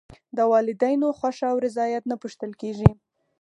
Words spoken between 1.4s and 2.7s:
او رضایت نه پوښتل